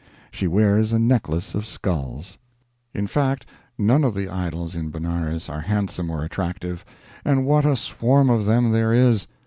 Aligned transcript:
She 0.31 0.47
wears 0.47 0.91
a 0.93 0.97
necklace 0.97 1.53
of 1.53 1.63
skulls. 1.63 2.39
In 2.91 3.05
fact, 3.05 3.45
none 3.77 4.03
of 4.03 4.15
the 4.15 4.29
idols 4.29 4.75
in 4.75 4.89
Benares 4.89 5.47
are 5.47 5.61
handsome 5.61 6.09
or 6.09 6.23
attractive. 6.23 6.83
And 7.23 7.45
what 7.45 7.67
a 7.67 7.75
swarm 7.75 8.27
of 8.27 8.45
them 8.45 8.71
there 8.71 8.91
is! 8.93 9.27